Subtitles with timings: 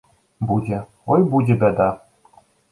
[0.51, 0.79] Будзе,
[1.17, 1.89] ой, будзе бяда!